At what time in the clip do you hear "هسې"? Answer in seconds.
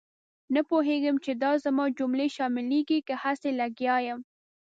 3.23-3.49